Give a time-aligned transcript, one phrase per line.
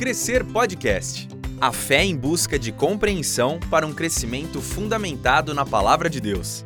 [0.00, 1.28] Crescer Podcast.
[1.60, 6.64] A fé em busca de compreensão para um crescimento fundamentado na palavra de Deus.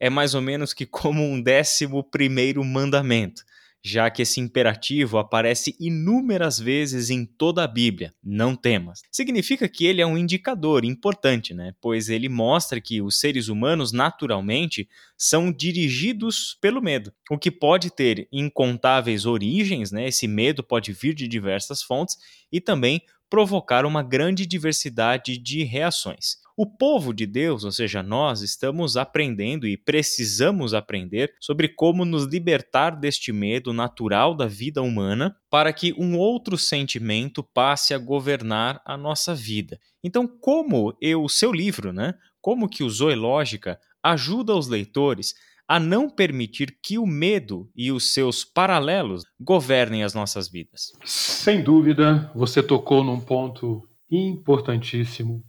[0.00, 3.42] é mais ou menos que como um décimo primeiro mandamento,
[3.82, 9.02] já que esse imperativo aparece inúmeras vezes em toda a Bíblia, não temas.
[9.10, 11.72] Significa que ele é um indicador importante, né?
[11.80, 17.90] Pois ele mostra que os seres humanos naturalmente são dirigidos pelo medo, o que pode
[17.90, 20.08] ter incontáveis origens, né?
[20.08, 22.16] Esse medo pode vir de diversas fontes
[22.50, 26.38] e também provocar uma grande diversidade de reações.
[26.60, 32.24] O povo de Deus, ou seja, nós, estamos aprendendo e precisamos aprender sobre como nos
[32.24, 38.82] libertar deste medo natural da vida humana para que um outro sentimento passe a governar
[38.84, 39.78] a nossa vida.
[40.02, 42.12] Então, como eu, o seu livro, né?
[42.40, 45.36] Como que o Zoológica ajuda os leitores
[45.68, 50.90] a não permitir que o medo e os seus paralelos governem as nossas vidas.
[51.04, 55.44] Sem dúvida, você tocou num ponto importantíssimo.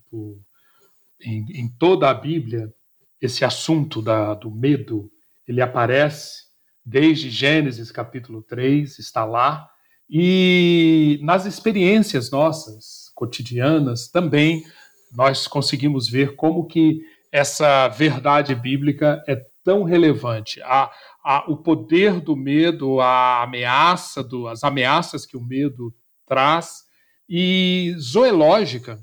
[1.22, 2.74] Em, em toda a Bíblia,
[3.22, 5.12] esse assunto da, do medo,
[5.48, 6.44] ele aparece
[6.86, 9.70] desde Gênesis capítulo 3, está lá,
[10.10, 14.64] e nas experiências nossas cotidianas também
[15.12, 17.02] nós conseguimos ver como que
[17.32, 20.62] essa verdade bíblica é tão relevante.
[20.64, 20.90] A,
[21.24, 25.94] a, o poder do medo, a ameaça, do, as ameaças que o medo
[26.26, 26.84] traz.
[27.28, 29.00] E zoológica,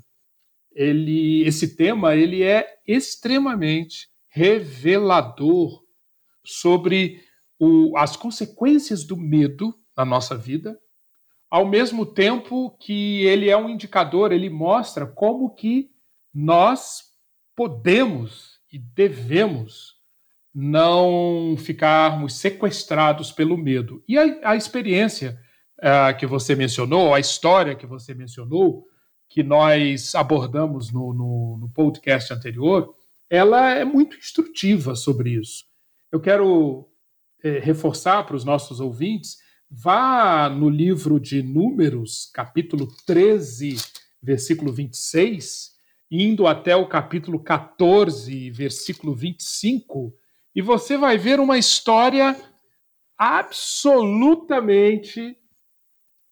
[0.77, 5.81] ele, esse tema ele é extremamente revelador
[6.45, 7.19] sobre
[7.59, 10.79] o, as consequências do medo na nossa vida,
[11.49, 15.89] ao mesmo tempo que ele é um indicador, ele mostra como que
[16.31, 17.05] nós
[17.55, 19.95] podemos e devemos
[20.53, 24.03] não ficarmos sequestrados pelo medo.
[24.07, 25.39] E a, a experiência
[25.79, 28.85] uh, que você mencionou, a história que você mencionou,
[29.29, 32.95] que nós abordamos no, no, no podcast anterior,
[33.29, 35.65] ela é muito instrutiva sobre isso.
[36.11, 36.87] Eu quero
[37.43, 39.37] é, reforçar para os nossos ouvintes,
[39.69, 43.75] vá no livro de Números, capítulo 13,
[44.21, 45.75] versículo 26,
[46.09, 50.13] indo até o capítulo 14, versículo 25,
[50.55, 52.35] e você vai ver uma história
[53.17, 55.37] absolutamente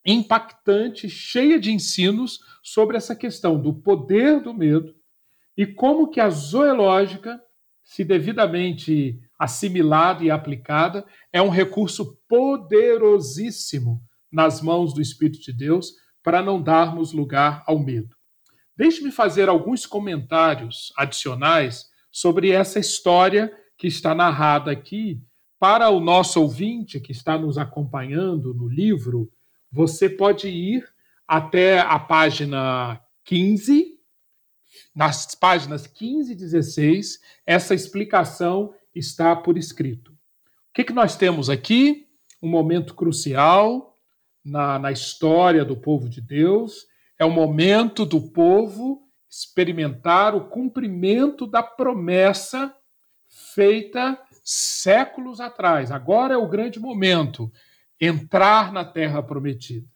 [0.06, 4.94] impactante, cheia de ensinos sobre essa questão do poder do medo
[5.56, 7.40] e como que a zoológica,
[7.82, 15.92] se devidamente assimilada e aplicada, é um recurso poderosíssimo nas mãos do Espírito de Deus
[16.22, 18.14] para não darmos lugar ao medo.
[18.76, 25.22] Deixe-me fazer alguns comentários adicionais sobre essa história que está narrada aqui.
[25.58, 29.30] Para o nosso ouvinte que está nos acompanhando no livro,
[29.76, 30.88] você pode ir
[31.28, 33.94] até a página 15.
[34.94, 40.12] Nas páginas 15 e 16, essa explicação está por escrito.
[40.12, 40.16] O
[40.72, 42.06] que, que nós temos aqui?
[42.42, 43.98] Um momento crucial
[44.42, 46.86] na, na história do povo de Deus.
[47.18, 52.74] É o momento do povo experimentar o cumprimento da promessa
[53.54, 55.90] feita séculos atrás.
[55.90, 57.52] Agora é o grande momento
[58.00, 59.88] entrar na terra prometida.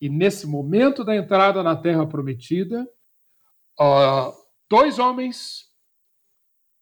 [0.00, 2.86] E nesse momento da entrada na terra prometida,
[4.68, 5.66] dois homens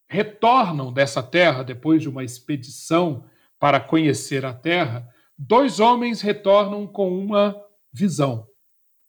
[0.08, 3.28] retornam dessa terra depois de uma expedição
[3.58, 5.08] para conhecer a terra.
[5.38, 7.56] Dois homens retornam com uma
[7.92, 8.46] visão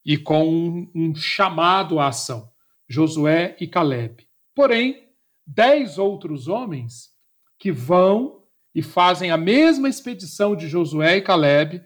[0.06, 2.52] e com um, chamado à ação:
[2.88, 4.28] Josué e Caleb.
[4.56, 5.10] Porém,
[5.46, 7.10] dez outros homens
[7.60, 8.47] que vão
[8.78, 11.82] e fazem a mesma expedição de Josué e Caleb,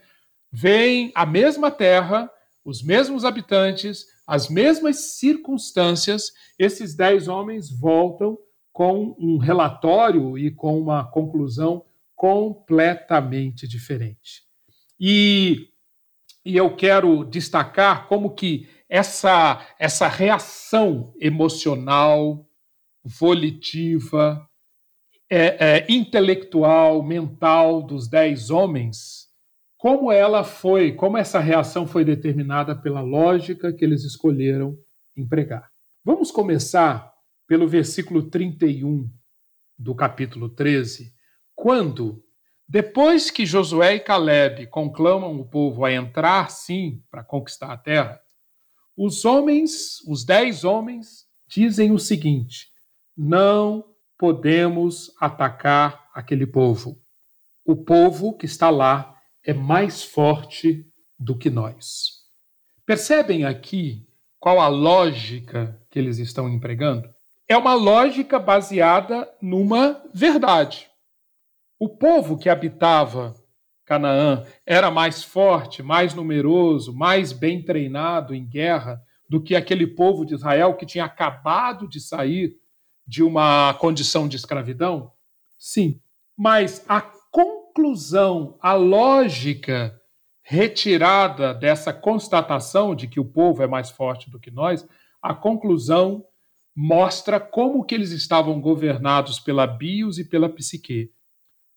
[0.52, 2.30] veem a mesma terra,
[2.66, 8.38] os mesmos habitantes, as mesmas circunstâncias, esses dez homens voltam
[8.74, 14.44] com um relatório e com uma conclusão completamente diferente.
[15.00, 15.70] E,
[16.44, 22.46] e eu quero destacar como que essa, essa reação emocional,
[23.02, 24.46] volitiva,
[25.33, 29.30] é, é, intelectual, mental dos dez homens,
[29.78, 34.78] como ela foi, como essa reação foi determinada pela lógica que eles escolheram
[35.16, 35.72] empregar.
[36.04, 37.13] Vamos começar
[37.48, 39.10] pelo versículo 31
[39.80, 41.13] do capítulo 13,
[41.56, 42.22] quando,
[42.68, 48.19] depois que Josué e Caleb conclamam o povo a entrar sim para conquistar a terra,
[48.98, 52.68] os homens, os dez homens, dizem o seguinte:
[53.16, 53.91] não
[54.22, 56.96] podemos atacar aquele povo.
[57.66, 60.86] O povo que está lá é mais forte
[61.18, 62.22] do que nós.
[62.86, 64.08] Percebem aqui
[64.40, 67.12] qual a lógica que eles estão empregando?
[67.52, 70.90] é uma lógica baseada numa verdade.
[71.78, 73.36] O povo que habitava
[73.86, 80.26] Canaã era mais forte, mais numeroso, mais bem treinado em guerra do que aquele povo
[80.26, 82.56] de Israel que tinha acabado de sair
[83.12, 85.12] de uma condição de escravidão?
[85.60, 86.00] Sim.
[86.38, 90.00] Mas a conclusão, a lógica
[90.42, 94.88] retirada dessa constatação de que o povo é mais forte do que nós,
[95.22, 96.25] a conclusão
[96.74, 101.12] mostra como que eles estavam governados pela bios e pela psique.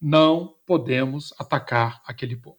[0.00, 2.59] Não podemos atacar aquele povo.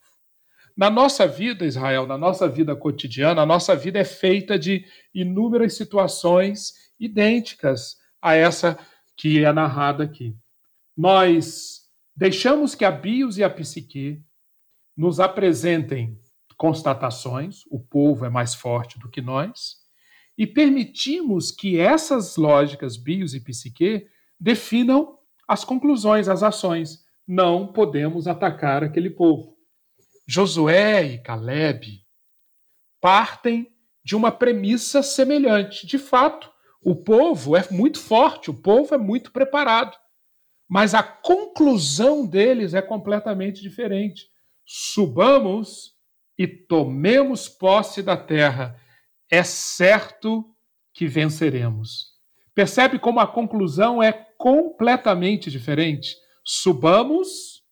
[0.75, 5.77] Na nossa vida, Israel, na nossa vida cotidiana, a nossa vida é feita de inúmeras
[5.77, 8.75] situações idênticas a essa
[9.15, 10.35] que é narrada aqui.
[10.97, 11.83] Nós
[12.15, 14.19] deixamos que a bios e a psique
[14.97, 16.19] nos apresentem
[16.57, 19.75] constatações, o povo é mais forte do que nós,
[20.35, 24.07] e permitimos que essas lógicas bios e psique
[24.39, 27.05] definam as conclusões, as ações.
[27.27, 29.55] Não podemos atacar aquele povo.
[30.27, 32.01] Josué e Caleb
[32.99, 33.71] partem
[34.03, 35.85] de uma premissa semelhante.
[35.85, 36.54] De fato,
[36.85, 39.97] o povo é muito forte, o povo é muito preparado.
[40.69, 44.29] Mas a conclusão deles é completamente diferente.
[44.63, 45.95] Subamos
[46.37, 48.79] e tomemos posse da terra
[49.31, 50.45] é certo
[50.93, 52.13] que venceremos.
[52.53, 56.15] Percebe como a conclusão é completamente diferente?
[56.43, 57.63] Subamos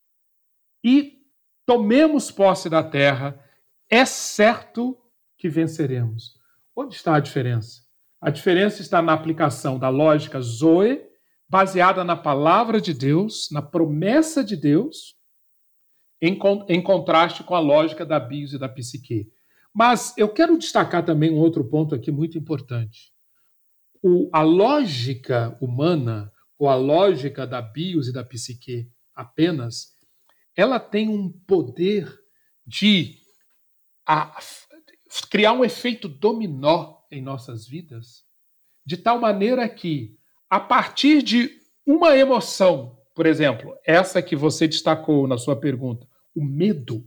[0.82, 1.20] e
[1.64, 3.40] tomemos posse da terra,
[3.88, 5.00] é certo
[5.38, 6.34] que venceremos.
[6.76, 7.83] Onde está a diferença?
[8.24, 10.98] A diferença está na aplicação da lógica Zoe,
[11.46, 15.14] baseada na palavra de Deus, na promessa de Deus,
[16.22, 16.38] em,
[16.70, 19.30] em contraste com a lógica da bios e da psique.
[19.74, 23.12] Mas eu quero destacar também um outro ponto aqui muito importante.
[24.02, 29.92] O, a lógica humana, ou a lógica da bios e da psique apenas,
[30.56, 32.10] ela tem um poder
[32.66, 33.18] de
[34.06, 34.34] a,
[35.30, 38.24] criar um efeito dominó em nossas vidas,
[38.84, 40.16] de tal maneira que,
[40.48, 41.50] a partir de
[41.86, 47.06] uma emoção, por exemplo, essa que você destacou na sua pergunta, o medo.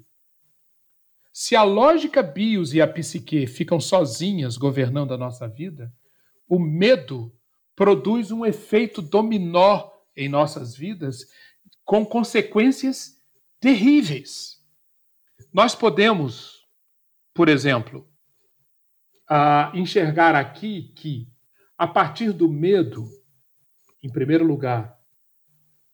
[1.34, 5.94] Se a lógica bios e a psique ficam sozinhas governando a nossa vida,
[6.48, 7.32] o medo
[7.76, 11.26] produz um efeito dominó em nossas vidas
[11.86, 13.18] com consequências
[13.60, 14.58] terríveis.
[15.54, 16.66] Nós podemos,
[17.34, 18.10] por exemplo,
[19.74, 21.28] enxergar aqui que,
[21.78, 23.06] a partir do medo,
[24.02, 24.98] em primeiro lugar,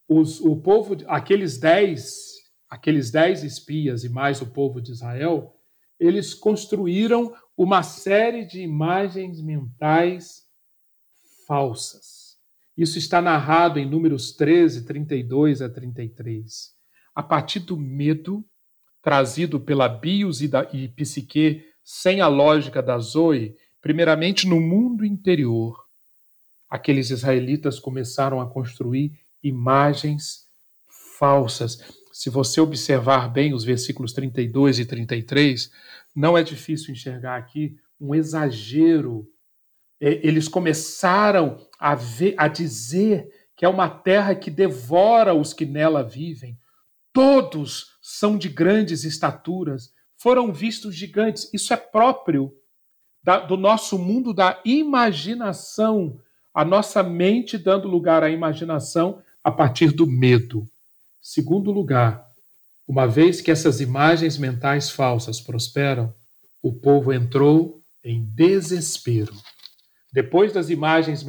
[0.08, 2.34] os, o povo, aqueles dez,
[2.70, 5.56] aqueles dez espias e mais o povo de Israel,
[6.00, 10.44] eles construíram uma série de imagens mentais
[11.48, 12.38] falsas.
[12.76, 16.74] Isso está narrado em Números 13, 32 a 33.
[17.16, 18.44] A partir do medo
[19.02, 25.06] trazido pela bios e, da, e psique sem a lógica da Zoe, primeiramente no mundo
[25.06, 25.84] interior,
[26.70, 30.48] aqueles israelitas começaram a construir imagens
[31.20, 31.80] falsas.
[32.12, 35.72] Se você observar bem os versículos 32 e 33,
[36.16, 39.28] não é difícil enxergar aqui um exagero.
[40.00, 45.66] É, eles começaram a, ver, a dizer que é uma terra que devora os que
[45.66, 46.58] nela vivem.
[47.12, 49.94] Todos são de grandes estaturas,
[50.24, 51.54] foram vistos gigantes.
[51.54, 52.56] Isso é próprio
[53.22, 56.18] da, do nosso mundo da imaginação,
[56.54, 60.66] a nossa mente dando lugar à imaginação a partir do medo.
[61.22, 62.26] Segundo lugar,
[62.88, 66.14] uma vez que essas imagens mentais falsas prosperam,
[66.62, 69.34] o povo entrou em desespero.
[70.14, 71.22] Depois das imagens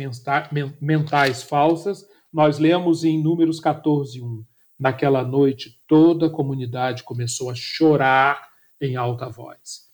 [0.81, 4.45] mentais falsas, nós lemos em Números 14, 1.
[4.79, 9.85] Naquela noite, toda a comunidade começou a chorar em alta voz.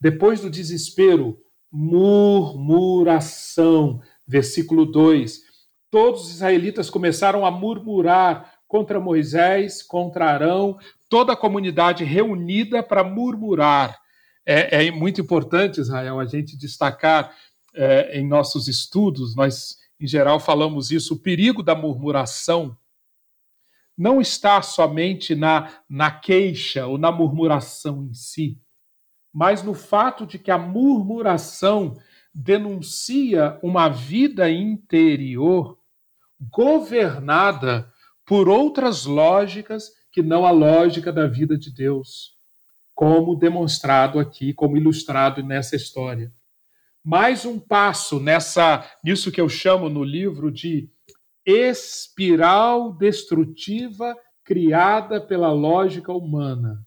[0.00, 1.38] Depois do desespero,
[1.70, 4.00] murmuração.
[4.26, 5.50] Versículo 2.
[5.90, 10.78] Todos os israelitas começaram a murmurar contra Moisés, contra Arão,
[11.08, 13.98] toda a comunidade reunida para murmurar.
[14.46, 17.34] É, é, muito importante, Israel, a gente destacar
[17.74, 22.74] é, em nossos estudos, nós em geral falamos isso, o perigo da murmuração
[24.00, 28.58] não está somente na, na queixa ou na murmuração em si,
[29.30, 31.98] mas no fato de que a murmuração
[32.32, 35.76] denuncia uma vida interior
[36.40, 37.92] governada
[38.24, 42.38] por outras lógicas que não a lógica da vida de Deus,
[42.94, 46.32] como demonstrado aqui, como ilustrado nessa história.
[47.04, 50.88] Mais um passo nessa nisso que eu chamo no livro de
[51.44, 56.86] espiral destrutiva criada pela lógica humana.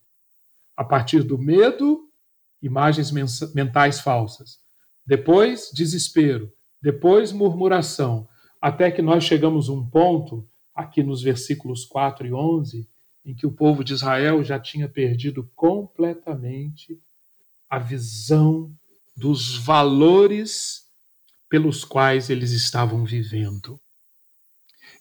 [0.76, 2.10] A partir do medo,
[2.62, 3.12] imagens
[3.54, 4.60] mentais falsas.
[5.06, 6.52] Depois, desespero.
[6.82, 8.28] Depois, murmuração.
[8.62, 12.88] Até que nós chegamos a um ponto, aqui nos versículos 4 e 11,
[13.26, 17.00] em que o povo de Israel já tinha perdido completamente
[17.70, 18.72] a visão
[19.16, 20.84] dos valores
[21.50, 23.80] pelos quais eles estavam vivendo.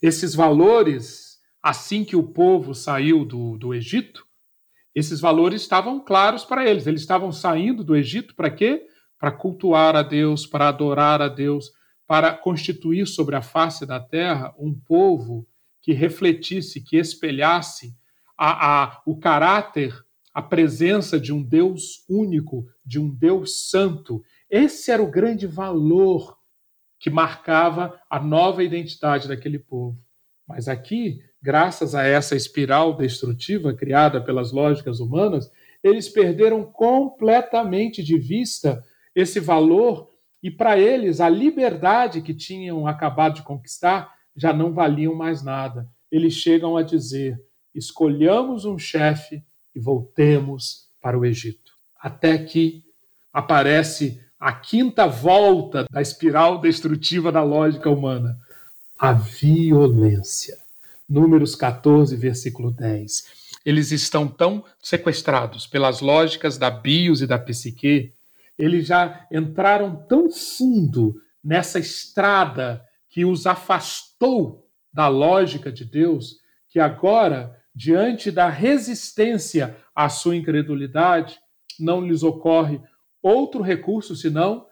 [0.03, 4.27] Esses valores, assim que o povo saiu do, do Egito,
[4.93, 6.89] esses valores estavam claros para eles.
[6.89, 8.85] Eles estavam saindo do Egito para quê?
[9.17, 11.71] Para cultuar a Deus, para adorar a Deus,
[12.05, 15.47] para constituir sobre a face da terra um povo
[15.81, 17.97] que refletisse, que espelhasse
[18.37, 19.95] a, a, o caráter,
[20.35, 24.23] a presença de um Deus único, de um Deus santo.
[24.51, 26.37] Esse era o grande valor
[27.03, 29.99] que marcava a nova identidade daquele povo.
[30.47, 35.51] Mas aqui, graças a essa espiral destrutiva criada pelas lógicas humanas,
[35.83, 38.85] eles perderam completamente de vista
[39.17, 45.13] esse valor e para eles a liberdade que tinham acabado de conquistar já não valiam
[45.13, 45.89] mais nada.
[46.09, 47.37] Eles chegam a dizer:
[47.75, 49.43] escolhamos um chefe
[49.75, 51.73] e voltemos para o Egito.
[51.99, 52.85] Até que
[53.33, 58.37] aparece a quinta volta da espiral destrutiva da lógica humana,
[58.99, 60.57] a violência.
[61.09, 63.61] Números 14, versículo 10.
[63.65, 68.15] Eles estão tão sequestrados pelas lógicas da bios e da psique,
[68.59, 76.81] eles já entraram tão fundo nessa estrada que os afastou da lógica de Deus, que
[76.81, 81.39] agora, diante da resistência à sua incredulidade,
[81.79, 82.81] não lhes ocorre
[83.23, 84.67] outro recurso senão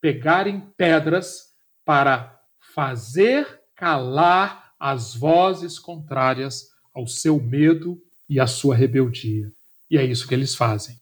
[0.00, 2.40] pegarem pedras para
[2.74, 7.98] fazer calar as vozes contrárias ao seu medo
[8.28, 9.50] e à sua rebeldia.
[9.90, 10.96] E é isso que eles fazem.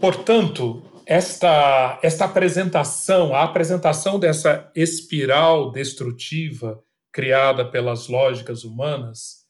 [0.00, 9.44] Portanto, esta, esta apresentação, a apresentação dessa espiral destrutiva criada pelas lógicas humanas,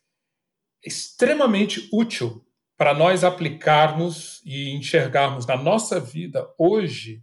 [0.85, 2.44] é extremamente útil
[2.77, 7.23] para nós aplicarmos e enxergarmos na nossa vida hoje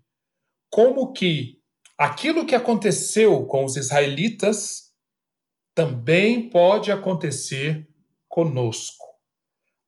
[0.70, 1.62] como que
[1.98, 4.91] aquilo que aconteceu com os israelitas
[5.75, 7.88] também pode acontecer
[8.27, 9.05] conosco.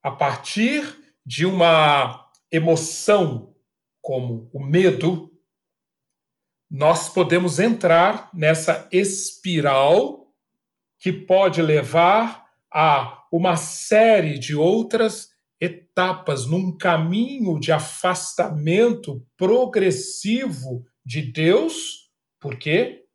[0.01, 0.83] A partir
[1.25, 3.55] de uma emoção
[4.01, 5.31] como o medo,
[6.69, 10.33] nós podemos entrar nessa espiral
[10.99, 15.32] que pode levar a uma série de outras
[15.63, 22.11] etapas num caminho de afastamento progressivo de Deus.
[22.37, 23.05] Por quê?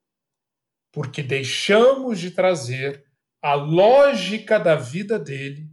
[0.91, 3.05] Porque deixamos de trazer
[3.43, 5.71] a lógica da vida dele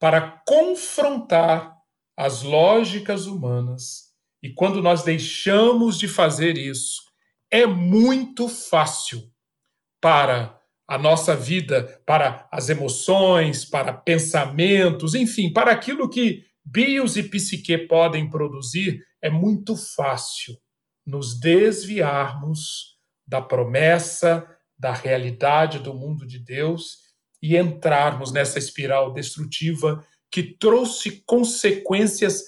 [0.00, 1.76] para confrontar
[2.16, 4.06] as lógicas humanas.
[4.42, 7.02] E quando nós deixamos de fazer isso,
[7.52, 9.30] é muito fácil
[10.00, 17.22] para a nossa vida para as emoções, para pensamentos, enfim, para aquilo que bios e
[17.22, 20.56] psique podem produzir, é muito fácil
[21.04, 24.46] nos desviarmos da promessa,
[24.78, 26.98] da realidade do mundo de Deus
[27.42, 32.42] e entrarmos nessa espiral destrutiva que trouxe consequências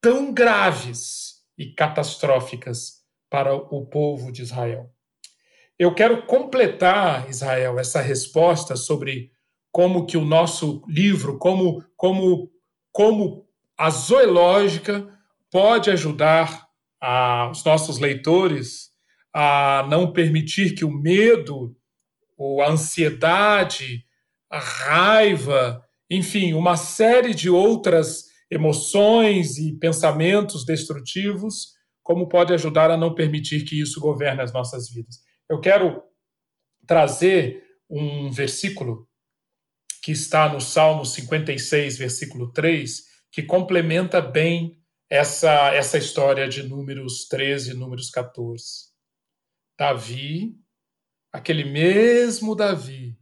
[0.00, 4.90] tão graves e catastróficas para o povo de Israel.
[5.80, 9.32] Eu quero completar, Israel, essa resposta sobre
[9.72, 12.50] como que o nosso livro, como, como,
[12.92, 13.46] como
[13.78, 15.08] a zoológica
[15.50, 16.66] pode ajudar
[17.00, 18.90] a, os nossos leitores
[19.34, 21.74] a não permitir que o medo,
[22.36, 24.04] ou a ansiedade,
[24.50, 31.68] a raiva, enfim, uma série de outras emoções e pensamentos destrutivos,
[32.02, 35.29] como pode ajudar a não permitir que isso governe as nossas vidas.
[35.50, 36.00] Eu quero
[36.86, 39.10] trazer um versículo
[40.00, 47.26] que está no Salmo 56, versículo 3, que complementa bem essa, essa história de Números
[47.26, 48.90] 13 e Números 14.
[49.76, 50.56] Davi,
[51.32, 53.18] aquele mesmo Davi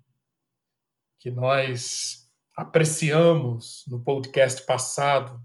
[1.19, 5.43] que nós apreciamos no podcast passado,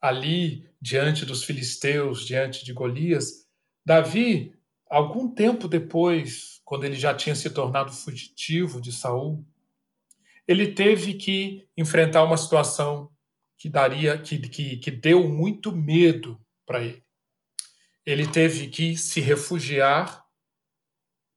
[0.00, 3.48] ali diante dos filisteus, diante de Golias,
[3.84, 4.59] Davi
[4.90, 9.46] algum tempo depois, quando ele já tinha se tornado fugitivo de Saul,
[10.46, 13.10] ele teve que enfrentar uma situação
[13.56, 17.04] que daria que, que, que deu muito medo para ele.
[18.04, 20.26] Ele teve que se refugiar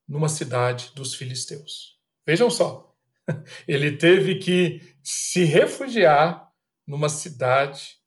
[0.07, 1.99] numa cidade dos filisteus.
[2.25, 2.95] Vejam só,
[3.67, 6.51] ele teve que se refugiar
[6.87, 7.99] numa cidade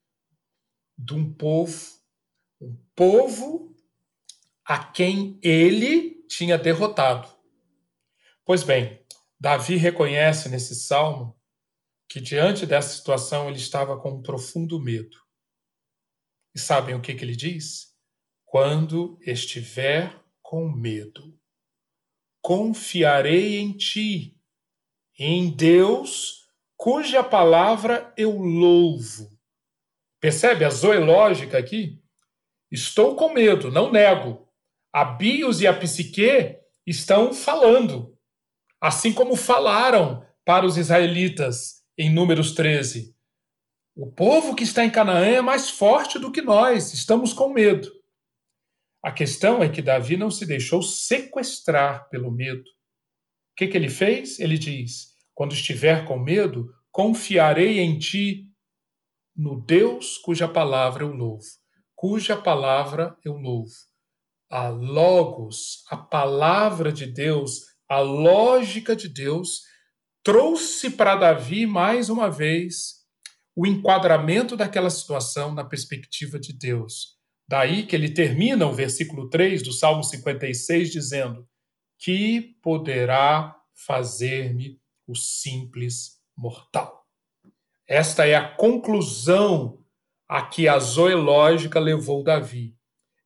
[0.98, 1.78] de um povo,
[2.60, 3.65] um povo
[4.66, 7.28] a quem ele tinha derrotado.
[8.44, 9.00] Pois bem,
[9.38, 11.38] Davi reconhece nesse salmo
[12.08, 15.16] que diante dessa situação ele estava com um profundo medo.
[16.54, 17.94] E sabem o que, que ele diz?
[18.44, 21.38] Quando estiver com medo,
[22.40, 24.40] confiarei em ti,
[25.18, 29.36] em Deus, cuja palavra eu louvo.
[30.20, 32.02] Percebe a zoológica aqui?
[32.70, 34.45] Estou com medo, não nego,
[34.96, 36.56] a bios e a psique
[36.86, 38.16] estão falando,
[38.80, 43.14] assim como falaram para os israelitas em Números 13.
[43.94, 47.92] O povo que está em Canaã é mais forte do que nós, estamos com medo.
[49.02, 52.64] A questão é que Davi não se deixou sequestrar pelo medo.
[52.66, 54.40] O que, que ele fez?
[54.40, 58.48] Ele diz: quando estiver com medo, confiarei em ti,
[59.36, 61.44] no Deus cuja palavra eu louvo.
[61.94, 63.74] Cuja palavra eu louvo
[64.50, 69.62] a Logos, a palavra de Deus, a lógica de Deus,
[70.22, 72.96] trouxe para Davi mais uma vez
[73.54, 77.16] o enquadramento daquela situação na perspectiva de Deus.
[77.48, 81.48] Daí que ele termina o versículo 3 do Salmo 56 dizendo:
[81.98, 83.56] Que poderá
[83.86, 87.04] fazer-me o simples mortal.
[87.88, 89.84] Esta é a conclusão
[90.28, 92.74] a que a zoológica levou Davi.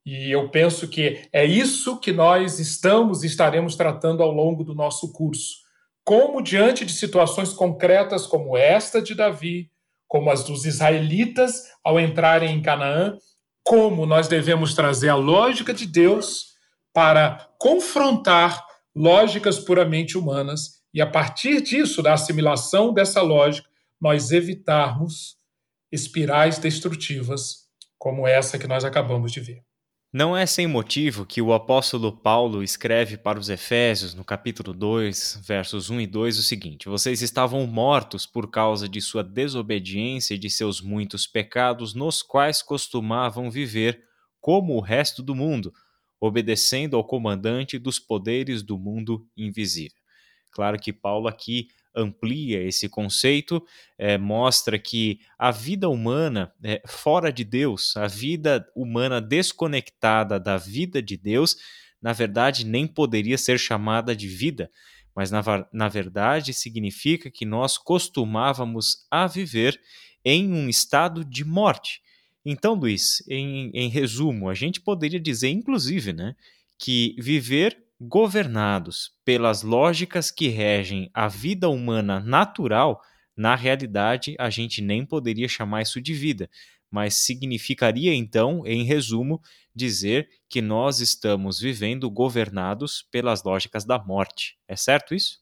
[0.05, 4.75] E eu penso que é isso que nós estamos e estaremos tratando ao longo do
[4.75, 5.57] nosso curso.
[6.05, 9.71] Como, diante de situações concretas como esta de Davi,
[10.09, 13.17] como as dos israelitas ao entrarem em Canaã,
[13.63, 16.55] como nós devemos trazer a lógica de Deus
[16.93, 23.69] para confrontar lógicas puramente humanas e a partir disso, da assimilação dessa lógica,
[24.01, 25.37] nós evitarmos
[25.93, 29.70] espirais destrutivas como essa que nós acabamos de ver.
[30.13, 35.41] Não é sem motivo que o apóstolo Paulo escreve para os Efésios, no capítulo 2,
[35.47, 40.39] versos 1 e 2, o seguinte: Vocês estavam mortos por causa de sua desobediência e
[40.39, 44.03] de seus muitos pecados, nos quais costumavam viver,
[44.41, 45.73] como o resto do mundo,
[46.21, 50.01] obedecendo ao comandante dos poderes do mundo invisível.
[50.51, 53.65] Claro que Paulo aqui amplia esse conceito,
[53.99, 60.57] é, mostra que a vida humana é, fora de Deus, a vida humana desconectada da
[60.57, 61.57] vida de Deus,
[62.01, 64.71] na verdade nem poderia ser chamada de vida,
[65.15, 69.81] mas na, na verdade significa que nós costumávamos a viver
[70.25, 72.01] em um estado de morte.
[72.45, 76.35] Então, Luiz, em, em resumo, a gente poderia dizer, inclusive, né,
[76.79, 83.03] que viver governados pelas lógicas que regem a vida humana natural,
[83.37, 86.49] na realidade a gente nem poderia chamar isso de vida,
[86.91, 89.41] mas significaria então, em resumo,
[89.75, 94.59] dizer que nós estamos vivendo governados pelas lógicas da morte.
[94.67, 95.39] É certo isso?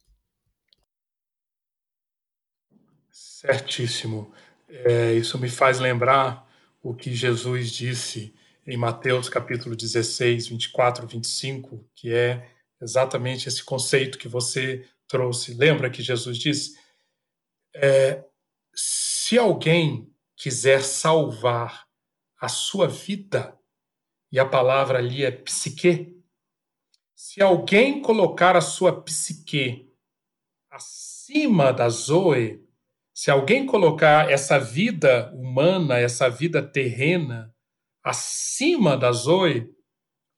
[3.11, 4.33] Certíssimo.
[4.69, 6.47] É, isso me faz lembrar
[6.83, 8.35] o que Jesus disse
[8.69, 12.51] em Mateus capítulo 16, 24, 25, que é
[12.81, 15.55] exatamente esse conceito que você trouxe.
[15.55, 16.79] Lembra que Jesus disse?
[17.75, 18.23] É,
[18.75, 21.87] se alguém quiser salvar
[22.39, 23.59] a sua vida,
[24.31, 26.15] e a palavra ali é psique,
[27.17, 29.91] se alguém colocar a sua psique
[30.71, 32.63] acima da Zoe,
[33.15, 37.53] se alguém colocar essa vida humana, essa vida terrena,
[38.09, 39.71] acima da Zoe,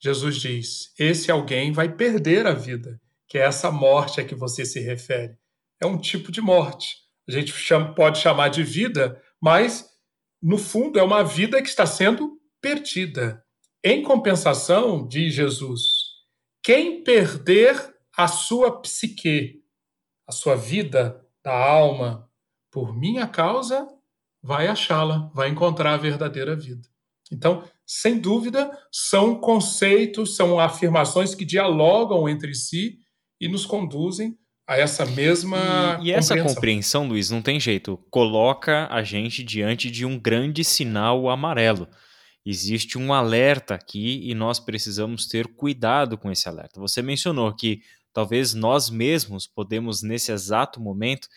[0.02, 4.64] Jesus diz: esse alguém vai perder a vida, que é essa morte a que você
[4.64, 5.38] se refere.
[5.80, 6.96] É um tipo de morte.
[7.28, 9.88] A gente chama, pode chamar de vida, mas
[10.42, 13.44] no fundo é uma vida que está sendo perdida.
[13.84, 15.82] Em compensação, diz Jesus,
[16.62, 19.62] quem perder a sua psique,
[20.26, 22.28] a sua vida da alma,
[22.70, 23.86] por minha causa,
[24.42, 26.90] vai achá-la, vai encontrar a verdadeira vida.
[27.30, 32.98] Então, sem dúvida, são conceitos, são afirmações que dialogam entre si
[33.40, 35.98] e nos conduzem a essa mesma.
[36.00, 40.62] E, e essa compreensão, Luiz, não tem jeito, coloca a gente diante de um grande
[40.62, 41.88] sinal amarelo.
[42.46, 46.80] Existe um alerta aqui e nós precisamos ter cuidado com esse alerta.
[46.80, 51.28] Você mencionou que talvez nós mesmos podemos, nesse exato momento,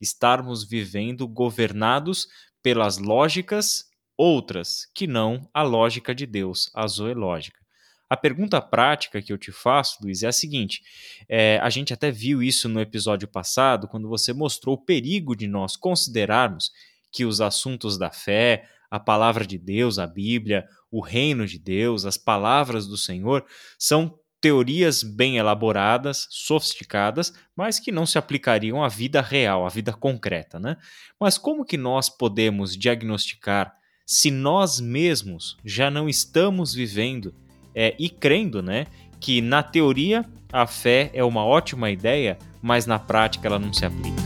[0.00, 2.26] estarmos vivendo governados
[2.62, 3.89] pelas lógicas
[4.20, 7.58] outras que não a lógica de Deus, a zoológica.
[8.06, 10.82] A pergunta prática que eu te faço, Luiz, é a seguinte:
[11.26, 15.46] é, a gente até viu isso no episódio passado, quando você mostrou o perigo de
[15.46, 16.70] nós considerarmos
[17.10, 22.04] que os assuntos da fé, a palavra de Deus, a Bíblia, o reino de Deus,
[22.04, 23.46] as palavras do Senhor,
[23.78, 29.94] são teorias bem elaboradas, sofisticadas, mas que não se aplicariam à vida real, à vida
[29.94, 30.76] concreta, né?
[31.18, 33.79] Mas como que nós podemos diagnosticar
[34.12, 37.32] se nós mesmos já não estamos vivendo
[37.72, 38.88] é, e crendo, né,
[39.20, 43.84] que na teoria a fé é uma ótima ideia, mas na prática ela não se
[43.84, 44.20] aplica.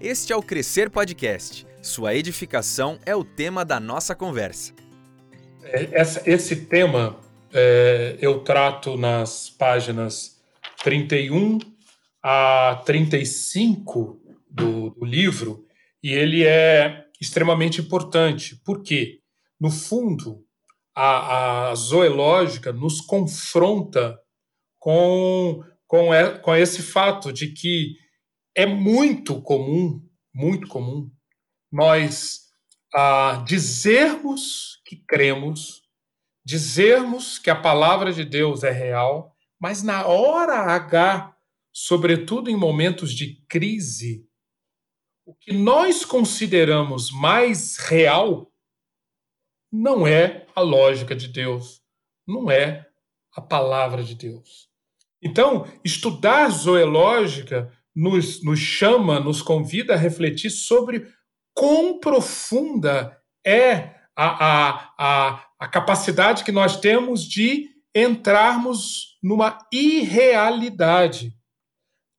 [0.00, 1.66] Este é o Crescer Podcast.
[1.82, 4.72] Sua edificação é o tema da nossa conversa.
[5.62, 5.90] É,
[6.24, 7.18] esse tema
[7.52, 10.40] é, eu trato nas páginas
[10.82, 11.75] 31
[12.28, 15.64] a 35 do, do livro,
[16.02, 18.60] e ele é extremamente importante.
[18.64, 19.20] Por quê?
[19.60, 20.44] No fundo,
[20.92, 24.18] a, a zoológica nos confronta
[24.76, 27.94] com, com, é, com esse fato de que
[28.56, 30.02] é muito comum,
[30.34, 31.08] muito comum,
[31.70, 32.40] nós
[33.46, 35.80] dizermos que cremos,
[36.44, 41.35] dizermos que a palavra de Deus é real, mas na hora H
[41.78, 44.26] sobretudo em momentos de crise,
[45.26, 48.50] o que nós consideramos mais real
[49.70, 51.82] não é a lógica de Deus,
[52.26, 52.88] não é
[53.30, 54.70] a palavra de Deus.
[55.22, 61.06] Então, estudar zoológica nos, nos chama, nos convida a refletir sobre
[61.52, 71.35] quão profunda é a, a, a, a capacidade que nós temos de entrarmos numa irrealidade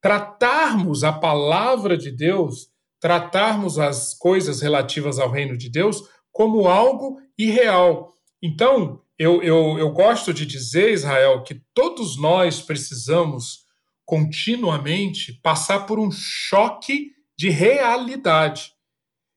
[0.01, 7.19] tratarmos a palavra de Deus, tratarmos as coisas relativas ao reino de Deus como algo
[7.38, 8.13] irreal.
[8.41, 13.65] Então, eu, eu, eu gosto de dizer, Israel, que todos nós precisamos
[14.05, 18.71] continuamente passar por um choque de realidade.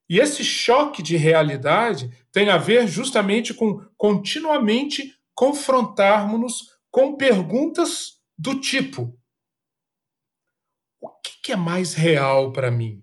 [0.08, 8.60] E esse choque de realidade tem a ver justamente com continuamente confrontarmos-nos com perguntas do
[8.60, 9.16] tipo:
[11.00, 11.08] o
[11.42, 13.02] que é mais real para mim?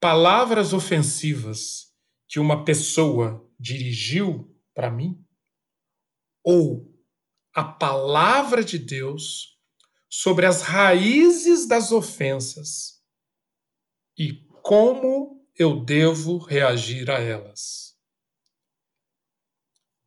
[0.00, 1.92] Palavras ofensivas
[2.28, 5.24] que uma pessoa dirigiu para mim?
[6.42, 6.94] Ou
[7.52, 9.58] a palavra de Deus
[10.08, 13.02] sobre as raízes das ofensas
[14.18, 17.96] e como eu devo reagir a elas?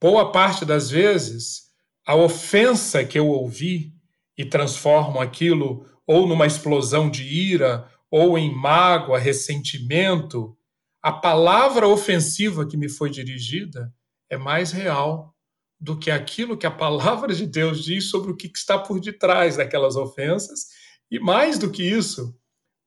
[0.02, 1.72] Boa parte das vezes,
[2.06, 3.99] a ofensa que eu ouvi
[4.40, 10.58] e transformo aquilo ou numa explosão de ira, ou em mágoa, ressentimento,
[11.04, 13.94] a palavra ofensiva que me foi dirigida
[14.30, 15.36] é mais real
[15.78, 19.58] do que aquilo que a palavra de Deus diz sobre o que está por detrás
[19.58, 20.68] daquelas ofensas.
[21.12, 22.34] E mais do que isso,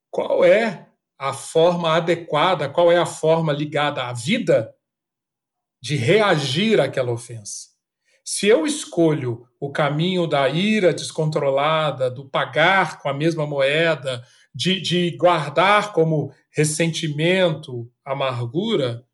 [0.09, 0.89] qual é
[1.19, 4.73] a forma adequada, qual é a forma ligada à vida
[5.79, 7.69] de reagir àquela ofensa.
[8.25, 14.21] Se eu escolho o caminho da ira descontrolada, do pagar com a mesma moeda,
[14.53, 19.05] de, de guardar como ressentimento, amargura,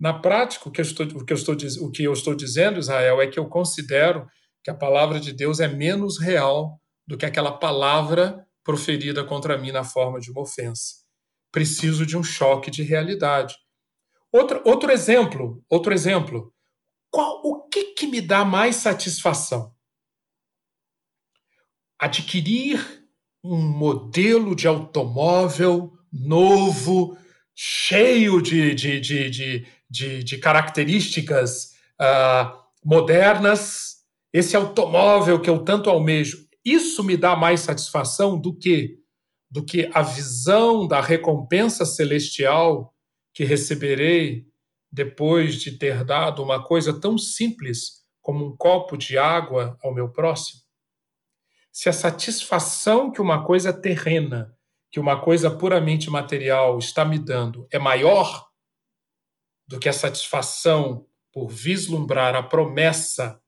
[0.00, 2.80] na prática, o que, eu estou, o, que eu estou, o que eu estou dizendo,
[2.80, 4.26] Israel, é que eu considero
[4.64, 9.72] que a palavra de Deus é menos real do que aquela palavra proferida contra mim
[9.72, 10.94] na forma de uma ofensa.
[11.52, 13.54] Preciso de um choque de realidade.
[14.32, 16.50] Outro, outro exemplo, outro exemplo.
[17.10, 19.70] Qual, o que, que me dá mais satisfação?
[22.02, 23.04] Adquirir
[23.44, 27.16] um modelo de automóvel novo,
[27.54, 33.98] cheio de, de, de, de, de, características uh, modernas,
[34.32, 38.98] esse automóvel que eu tanto almejo, isso me dá mais satisfação do que
[39.48, 42.92] do que a visão da recompensa celestial
[43.32, 44.46] que receberei
[44.90, 50.08] depois de ter dado uma coisa tão simples como um copo de água ao meu
[50.08, 50.61] próximo?
[51.72, 54.56] Se a satisfação que uma coisa terrena
[54.92, 58.46] que uma coisa puramente material está me dando é maior
[59.66, 63.40] do que a satisfação por vislumbrar a promessa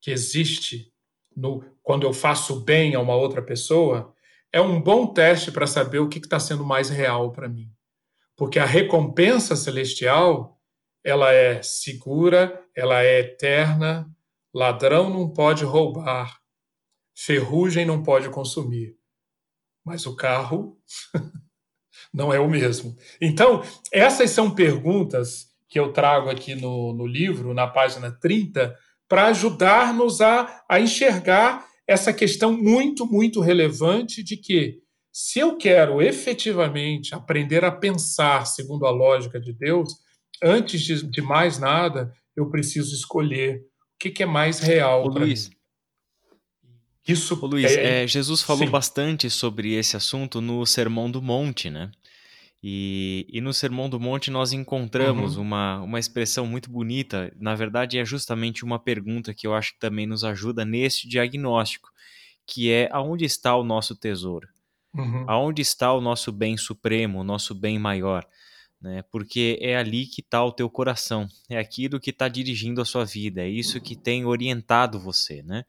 [0.00, 0.92] que existe
[1.36, 4.14] no, quando eu faço bem a uma outra pessoa,
[4.52, 7.68] é um bom teste para saber o que está sendo mais real para mim.
[8.36, 10.56] Porque a recompensa celestial,
[11.02, 14.08] ela é segura, ela é eterna,
[14.54, 16.39] ladrão não pode roubar,
[17.24, 19.00] ferrugem não pode consumir
[19.84, 20.76] mas o carro
[22.12, 22.96] não é o mesmo.
[23.20, 28.76] Então, essas são perguntas que eu trago aqui no, no livro, na página 30,
[29.08, 34.78] para ajudar-nos a, a enxergar essa questão muito, muito relevante de que,
[35.12, 39.94] se eu quero efetivamente aprender a pensar segundo a lógica de Deus,
[40.40, 45.26] antes de, de mais nada, eu preciso escolher o que, que é mais real para
[45.26, 45.34] mim.
[47.12, 48.04] Isso Ô, Luiz, é...
[48.04, 48.70] É, Jesus falou Sim.
[48.70, 51.90] bastante sobre esse assunto no Sermão do Monte, né?
[52.62, 55.42] E, e no Sermão do Monte nós encontramos uhum.
[55.42, 57.32] uma, uma expressão muito bonita.
[57.40, 61.88] Na verdade, é justamente uma pergunta que eu acho que também nos ajuda nesse diagnóstico,
[62.46, 64.46] que é aonde está o nosso tesouro?
[64.92, 65.24] Uhum.
[65.26, 68.26] Aonde está o nosso bem supremo, o nosso bem maior?
[68.80, 69.02] Né?
[69.10, 73.04] Porque é ali que está o teu coração, é aquilo que está dirigindo a sua
[73.04, 75.64] vida, é isso que tem orientado você, né?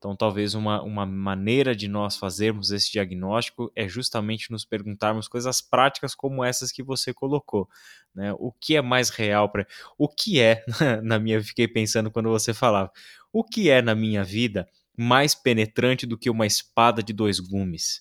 [0.00, 5.60] Então, talvez uma, uma maneira de nós fazermos esse diagnóstico é justamente nos perguntarmos coisas
[5.60, 7.68] práticas como essas que você colocou.
[8.14, 8.32] Né?
[8.38, 9.66] O que é mais real para.
[9.98, 10.64] O que é,
[11.04, 11.44] na minha.
[11.44, 12.90] Fiquei pensando quando você falava.
[13.30, 18.00] O que é na minha vida mais penetrante do que uma espada de dois gumes?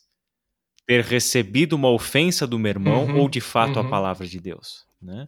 [0.87, 3.85] Ter recebido uma ofensa do meu irmão uhum, ou de fato uhum.
[3.85, 4.87] a palavra de Deus?
[5.01, 5.27] Né?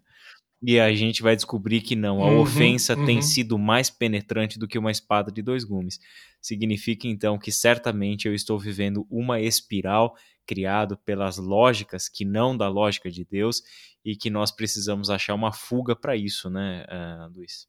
[0.63, 3.06] E a gente vai descobrir que não, a uhum, ofensa uhum.
[3.06, 6.00] tem sido mais penetrante do que uma espada de dois gumes.
[6.39, 12.67] Significa então que certamente eu estou vivendo uma espiral criado pelas lógicas que não da
[12.67, 13.63] lógica de Deus
[14.06, 17.67] e que nós precisamos achar uma fuga para isso, né, uh, Luiz?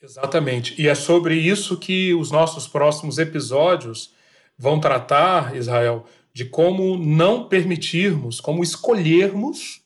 [0.00, 0.80] Exatamente.
[0.80, 4.14] E é sobre isso que os nossos próximos episódios
[4.56, 9.85] vão tratar, Israel, de como não permitirmos, como escolhermos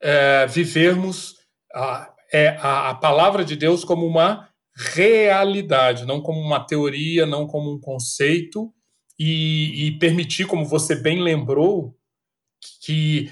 [0.00, 1.36] é, vivermos
[1.74, 7.46] a, é, a, a palavra de Deus como uma realidade, não como uma teoria, não
[7.46, 8.72] como um conceito,
[9.18, 11.96] e, e permitir, como você bem lembrou,
[12.80, 13.30] que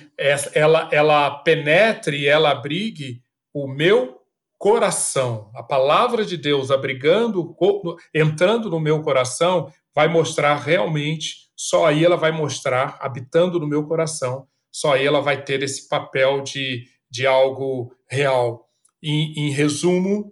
[0.54, 3.22] ela, ela penetre, ela abrigue
[3.54, 4.20] o meu
[4.58, 5.50] coração.
[5.54, 7.56] A palavra de Deus abrigando,
[8.14, 13.86] entrando no meu coração, vai mostrar realmente, só aí ela vai mostrar, habitando no meu
[13.86, 18.70] coração, só ela vai ter esse papel de, de algo real.
[19.02, 20.30] Em, em resumo,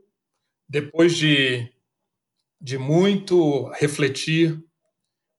[0.69, 1.73] depois de,
[2.61, 4.63] de muito refletir,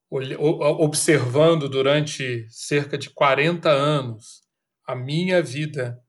[0.09, 4.41] observando durante cerca de 40 anos
[4.87, 6.01] a minha vida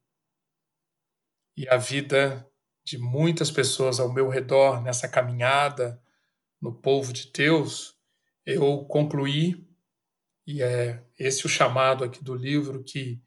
[1.55, 2.51] e a vida
[2.83, 6.01] de muitas pessoas ao meu redor nessa caminhada
[6.63, 7.95] no povo de Deus,
[8.47, 9.69] eu concluí,
[10.47, 13.21] e é esse o chamado aqui do livro, que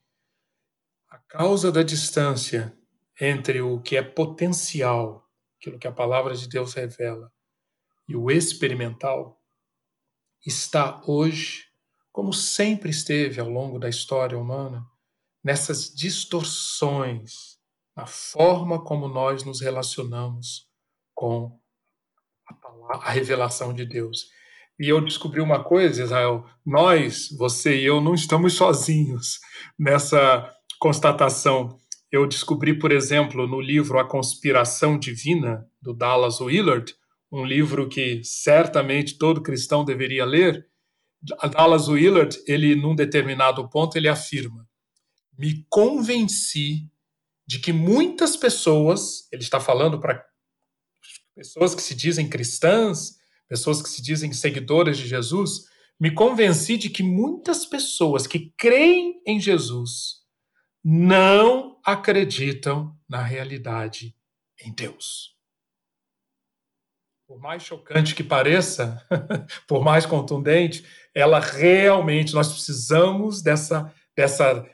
[1.10, 2.78] a causa da distância
[3.20, 5.28] entre o que é potencial,
[5.60, 7.32] aquilo que a palavra de Deus revela,
[8.08, 9.42] e o experimental,
[10.46, 11.66] está hoje,
[12.12, 14.86] como sempre esteve ao longo da história humana,
[15.44, 17.60] nessas distorções
[17.96, 20.70] na forma como nós nos relacionamos
[21.14, 21.60] com
[22.46, 24.30] a, palavra, a revelação de Deus.
[24.80, 29.40] E eu descobri uma coisa, Israel: nós, você e eu, não estamos sozinhos
[29.78, 31.78] nessa constatação.
[32.10, 36.96] Eu descobri, por exemplo, no livro A Conspiração Divina, do Dallas Willard,
[37.32, 40.66] um livro que certamente todo cristão deveria ler.
[41.52, 44.66] Dallas Willard, ele num determinado ponto ele afirma:
[45.38, 46.90] "Me convenci
[47.46, 50.24] de que muitas pessoas, ele está falando para
[51.36, 53.19] pessoas que se dizem cristãs,
[53.50, 55.66] pessoas que se dizem seguidoras de Jesus,
[56.00, 60.20] me convenci de que muitas pessoas que creem em Jesus
[60.84, 64.16] não acreditam na realidade
[64.64, 65.36] em Deus.
[67.28, 69.06] Por mais chocante que pareça,
[69.68, 74.66] por mais contundente, ela realmente nós precisamos dessa dessa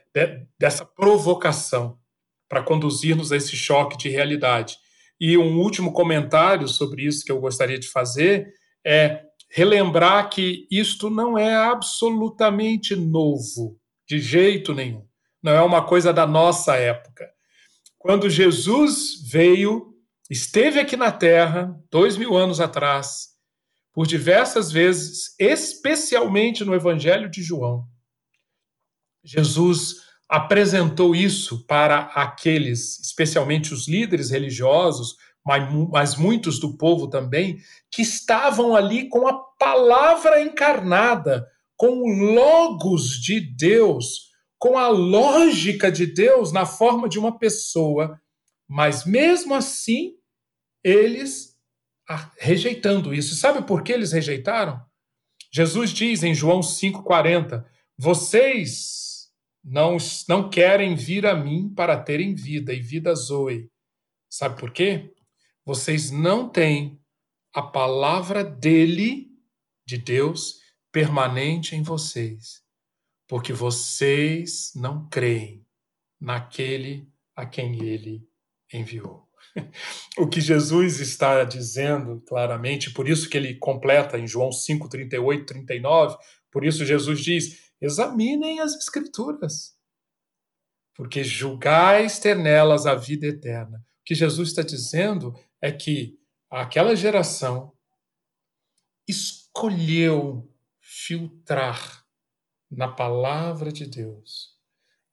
[0.58, 2.00] dessa provocação
[2.48, 4.78] para conduzir-nos a esse choque de realidade.
[5.20, 8.54] E um último comentário sobre isso que eu gostaria de fazer
[8.86, 15.06] é relembrar que isto não é absolutamente novo, de jeito nenhum.
[15.42, 17.30] Não é uma coisa da nossa época.
[17.98, 19.96] Quando Jesus veio,
[20.30, 23.30] esteve aqui na Terra, dois mil anos atrás,
[23.94, 27.88] por diversas vezes, especialmente no Evangelho de João,
[29.24, 37.60] Jesus apresentou isso para aqueles, especialmente os líderes religiosos, mas muitos do povo também,
[37.92, 45.92] que estavam ali com a palavra encarnada, com o logos de Deus, com a lógica
[45.92, 48.20] de Deus na forma de uma pessoa,
[48.68, 50.14] mas mesmo assim,
[50.84, 51.56] eles
[52.38, 53.36] rejeitando isso.
[53.36, 54.84] Sabe por que eles rejeitaram?
[55.52, 57.64] Jesus diz em João 5,40:
[57.98, 59.30] Vocês
[59.64, 63.70] não, não querem vir a mim para terem vida e vida zoe.
[64.30, 65.15] Sabe por quê?
[65.66, 67.02] Vocês não têm
[67.54, 69.32] a palavra dele,
[69.86, 70.60] de Deus,
[70.92, 72.62] permanente em vocês,
[73.28, 75.66] porque vocês não creem
[76.20, 78.28] naquele a quem ele
[78.72, 79.26] enviou.
[80.18, 85.46] O que Jesus está dizendo claramente, por isso que ele completa em João 5, 38,
[85.46, 86.18] 39,
[86.52, 89.78] por isso Jesus diz: examinem as Escrituras,
[90.94, 93.86] porque julgais ter nelas a vida eterna.
[94.06, 96.18] Que Jesus está dizendo é que
[96.50, 97.74] aquela geração
[99.08, 102.06] escolheu filtrar
[102.70, 104.56] na palavra de Deus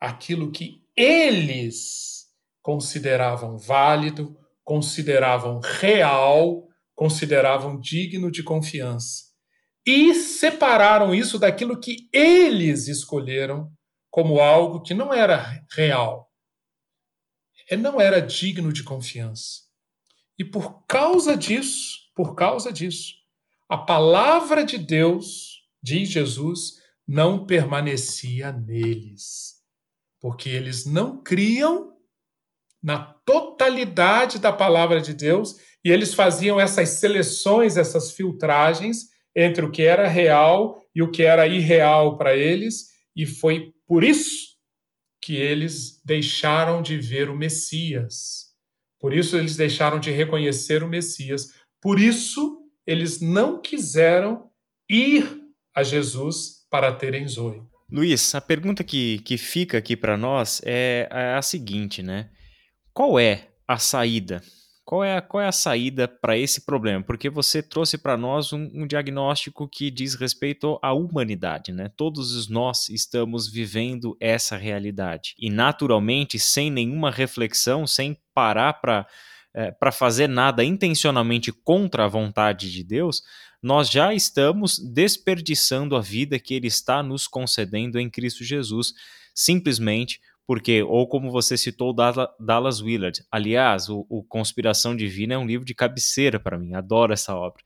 [0.00, 2.26] aquilo que eles
[2.60, 9.32] consideravam válido, consideravam real, consideravam digno de confiança
[9.86, 13.72] e separaram isso daquilo que eles escolheram
[14.10, 16.30] como algo que não era real,
[17.76, 19.62] não era digno de confiança.
[20.38, 23.14] E por causa disso, por causa disso,
[23.68, 29.54] a palavra de Deus, diz Jesus, não permanecia neles,
[30.20, 31.92] porque eles não criam
[32.82, 39.70] na totalidade da palavra de Deus e eles faziam essas seleções, essas filtragens entre o
[39.70, 44.51] que era real e o que era irreal para eles, e foi por isso
[45.22, 48.46] que eles deixaram de ver o Messias.
[48.98, 51.52] Por isso eles deixaram de reconhecer o Messias.
[51.80, 54.50] Por isso eles não quiseram
[54.90, 55.40] ir
[55.74, 57.62] a Jesus para terem Zoe.
[57.90, 62.30] Luiz, a pergunta que, que fica aqui para nós é, a seguinte, né?
[62.92, 64.42] Qual é a saída
[64.84, 67.02] Qual é a, qual é a saída para esse problema?
[67.04, 71.88] Porque você trouxe para nós um, um, diagnóstico que diz respeito à humanidade, né?
[71.96, 75.34] Todos nós estamos vivendo essa realidade.
[75.38, 79.06] E, naturalmente, sem nenhuma reflexão, sem parar para
[79.54, 83.22] é, para fazer nada intencionalmente contra a vontade de Deus,
[83.62, 88.94] nós já estamos desperdiçando a vida que Ele está nos concedendo em Cristo Jesus,
[89.34, 93.24] simplesmente porque, ou como você citou, Dallas Willard.
[93.30, 97.62] Aliás, o, o Conspiração Divina é um livro de cabeceira para mim, adoro essa obra.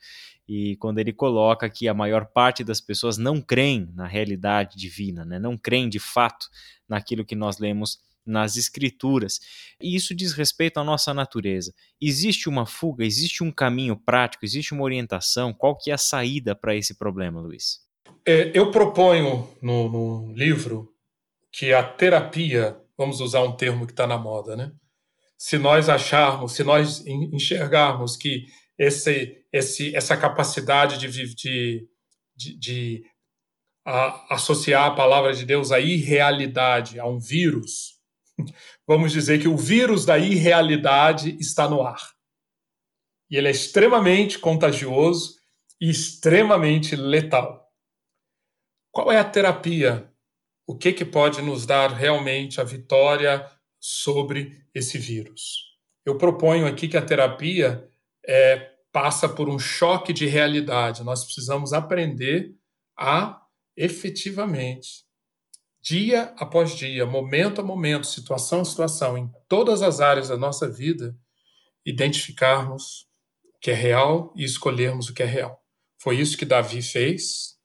[0.49, 5.25] E quando ele coloca que a maior parte das pessoas não creem na realidade divina,
[5.25, 5.39] né?
[5.39, 6.49] não creem de fato
[6.89, 9.41] naquilo que nós lemos nas escrituras.
[9.81, 11.73] E isso diz respeito à nossa natureza.
[12.01, 15.53] Existe uma fuga, existe um caminho prático, existe uma orientação?
[15.53, 17.87] Qual que é a saída para esse problema, Luiz?
[18.27, 20.93] É, eu proponho no, no, livro
[21.57, 24.73] que a terapia, vamos usar um termo que está na moda, né?
[25.39, 28.45] Se nós acharmos, se nós enxergarmos que
[28.79, 31.89] esse, esse, essa capacidade de, de,
[32.37, 33.03] de, de
[33.87, 37.99] a, associar a palavra de Deus à irrealidade, a um vírus,
[38.87, 42.03] vamos dizer que o vírus da irrealidade está no ar.
[43.31, 45.37] E ele é extremamente contagioso
[45.81, 47.67] e extremamente letal.
[48.93, 50.15] Qual é a terapia?
[50.67, 53.49] O que, que pode nos dar realmente a vitória
[53.79, 55.77] sobre esse vírus?
[56.05, 57.89] Eu proponho aqui que a terapia
[58.27, 61.05] é, passa por um choque de realidade.
[61.05, 62.55] Nós precisamos aprender
[62.99, 63.43] a
[63.77, 65.07] efetivamente
[65.81, 70.69] dia após dia, momento a momento, situação a situação, em todas as áreas da nossa
[70.69, 71.17] vida,
[71.85, 73.07] identificarmos
[73.55, 75.63] o que é real e escolhermos o que é real.
[76.01, 77.56] Foi isso que Davi fez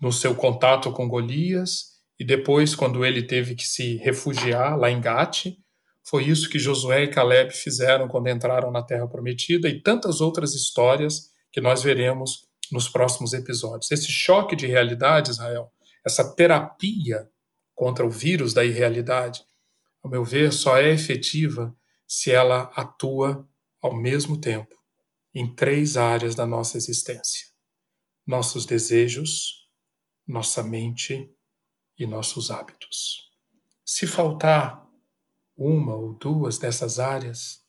[0.00, 5.00] no seu contato com Golias e depois quando ele teve que se refugiar lá em
[5.00, 5.56] Gate,
[6.08, 10.54] foi isso que Josué e Caleb fizeram quando entraram na terra prometida e tantas outras
[10.54, 13.90] histórias que nós veremos nos próximos episódios.
[13.90, 15.70] Esse choque de realidade, Israel,
[16.04, 17.28] essa terapia
[17.74, 19.42] contra o vírus da irrealidade,
[20.02, 21.76] ao meu ver, só é efetiva
[22.06, 23.46] se ela atua
[23.80, 24.74] ao mesmo tempo
[25.34, 27.46] em três áreas da nossa existência:
[28.26, 29.67] nossos desejos,
[30.28, 31.34] nossa mente
[31.98, 33.32] e nossos hábitos.
[33.84, 34.86] Se faltar
[35.56, 37.64] uma ou duas dessas áreas,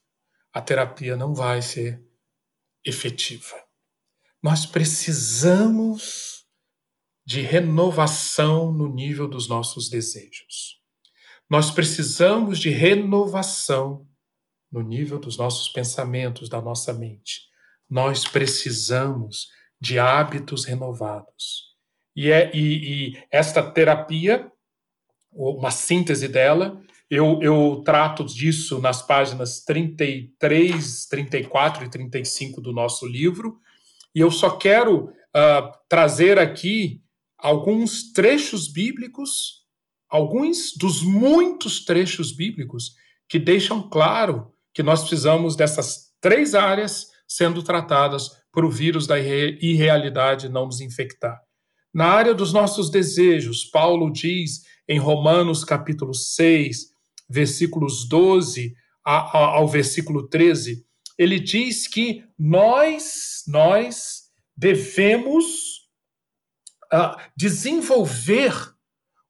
[0.53, 2.03] a terapia não vai ser
[2.86, 3.55] efetiva.
[4.43, 6.45] Nós precisamos
[7.26, 10.82] de renovação no nível dos nossos desejos.
[11.49, 14.07] Nós precisamos de renovação
[14.72, 17.47] no nível dos nossos pensamentos, da nossa mente.
[17.89, 19.47] Nós precisamos
[19.82, 21.68] de hábitos renovados.
[22.20, 24.51] E, é, e, e esta terapia,
[25.32, 26.78] uma síntese dela,
[27.09, 33.61] eu, eu trato disso nas páginas 33, 34 e 35 do nosso livro,
[34.13, 37.01] e eu só quero uh, trazer aqui
[37.38, 39.65] alguns trechos bíblicos,
[40.09, 42.95] alguns dos muitos trechos bíblicos
[43.30, 49.17] que deixam claro que nós precisamos dessas três áreas sendo tratadas para o vírus da
[49.17, 51.39] irrealidade não nos infectar.
[51.93, 56.91] Na área dos nossos desejos, Paulo diz em Romanos capítulo 6,
[57.27, 60.85] versículos 12 ao versículo 13,
[61.17, 65.87] ele diz que nós, nós devemos
[67.35, 68.53] desenvolver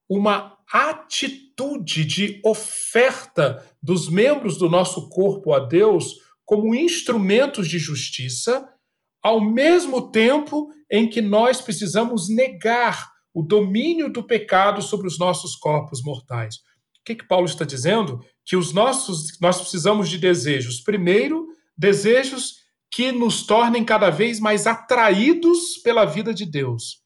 [0.07, 8.67] uma atitude de oferta dos membros do nosso corpo a Deus como instrumentos de justiça,
[9.21, 15.55] ao mesmo tempo em que nós precisamos negar o domínio do pecado sobre os nossos
[15.55, 16.55] corpos mortais.
[16.55, 18.19] O que, que Paulo está dizendo?
[18.45, 20.81] Que os nossos nós precisamos de desejos.
[20.81, 22.55] Primeiro, desejos
[22.91, 27.03] que nos tornem cada vez mais atraídos pela vida de Deus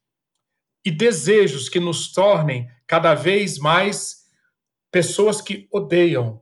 [0.85, 4.23] e desejos que nos tornem cada vez mais
[4.91, 6.41] pessoas que odeiam,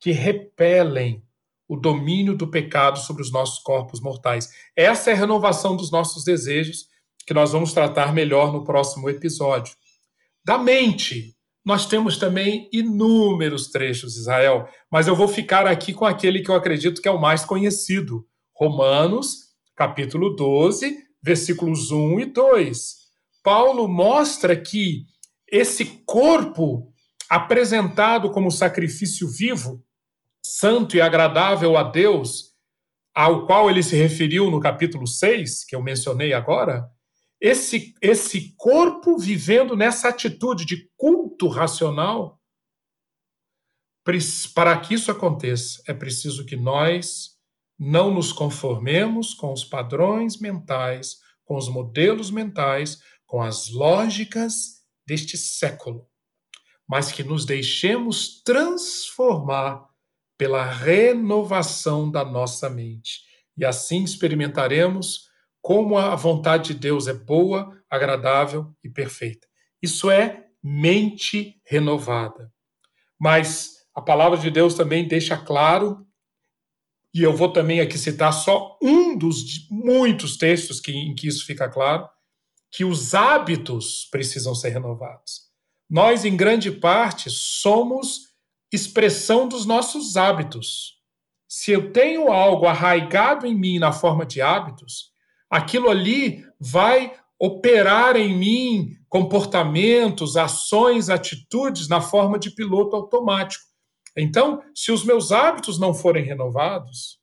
[0.00, 1.22] que repelem
[1.68, 4.48] o domínio do pecado sobre os nossos corpos mortais.
[4.74, 6.86] Essa é a renovação dos nossos desejos,
[7.26, 9.74] que nós vamos tratar melhor no próximo episódio.
[10.42, 16.40] Da mente, nós temos também inúmeros trechos, Israel, mas eu vou ficar aqui com aquele
[16.40, 18.24] que eu acredito que é o mais conhecido,
[18.56, 22.94] Romanos, capítulo 12, versículos 1 e 2.
[23.44, 25.04] Paulo mostra que
[25.50, 26.92] esse corpo
[27.28, 29.84] apresentado como sacrifício vivo,
[30.44, 32.54] santo e agradável a Deus,
[33.14, 36.88] ao qual ele se referiu no capítulo 6, que eu mencionei agora,
[37.40, 42.38] esse, esse corpo vivendo nessa atitude de culto racional
[44.54, 47.36] para que isso aconteça, é preciso que nós
[47.78, 55.36] não nos conformemos com os padrões mentais, com os modelos mentais, com as lógicas deste
[55.36, 56.08] século,
[56.88, 59.87] mas que nos deixemos transformar
[60.38, 63.22] pela renovação da nossa mente.
[63.56, 65.28] E assim experimentaremos
[65.60, 69.46] como a vontade de Deus é boa, agradável e perfeita.
[69.82, 72.52] Isso é mente renovada.
[73.20, 76.06] Mas a palavra de Deus também deixa claro,
[77.12, 81.44] e eu vou também aqui citar só um dos muitos textos que, em que isso
[81.44, 82.08] fica claro,
[82.70, 85.48] que os hábitos precisam ser renovados.
[85.90, 88.27] Nós, em grande parte, somos
[88.72, 90.98] expressão dos nossos hábitos.
[91.48, 95.12] Se eu tenho algo arraigado em mim na forma de hábitos,
[95.50, 103.64] aquilo ali vai operar em mim comportamentos, ações, atitudes na forma de piloto automático.
[104.16, 107.18] Então, se os meus hábitos não forem renovados,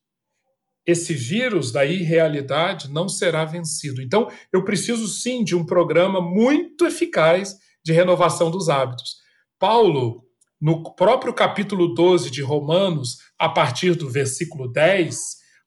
[0.86, 4.00] esse vírus da irrealidade não será vencido.
[4.00, 9.16] Então, eu preciso sim de um programa muito eficaz de renovação dos hábitos.
[9.58, 10.25] Paulo,
[10.60, 15.18] no próprio capítulo 12 de Romanos, a partir do versículo 10,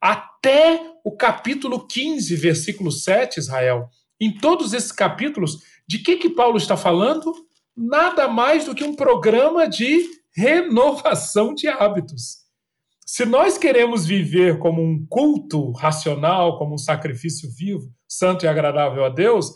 [0.01, 6.57] até o capítulo 15, versículo 7, Israel, em todos esses capítulos, de que, que Paulo
[6.57, 7.33] está falando?
[7.75, 12.39] Nada mais do que um programa de renovação de hábitos.
[13.05, 19.03] Se nós queremos viver como um culto racional, como um sacrifício vivo, santo e agradável
[19.03, 19.55] a Deus,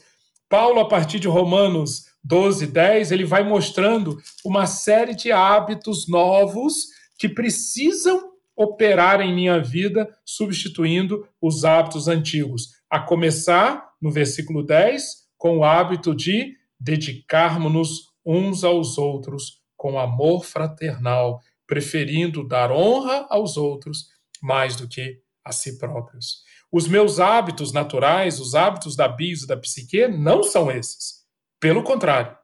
[0.49, 6.87] Paulo, a partir de Romanos 12, 10, ele vai mostrando uma série de hábitos novos
[7.17, 12.69] que precisam operar em minha vida, substituindo os hábitos antigos.
[12.89, 20.45] A começar, no versículo 10, com o hábito de dedicarmos-nos uns aos outros com amor
[20.45, 24.07] fraternal, preferindo dar honra aos outros
[24.41, 26.43] mais do que a si próprios.
[26.71, 31.22] Os meus hábitos naturais, os hábitos da bis e da psique, não são esses.
[31.63, 32.37] Pelo contrário.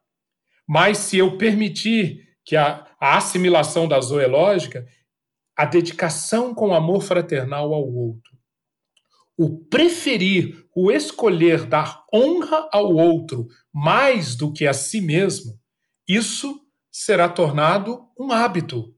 [0.65, 4.87] Mas se eu permitir que a, a assimilação da zoológica,
[5.57, 8.31] a dedicação com amor fraternal ao outro,
[9.37, 15.59] o preferir, o escolher dar honra ao outro mais do que a si mesmo,
[16.07, 16.57] isso
[16.89, 18.95] será tornado um hábito.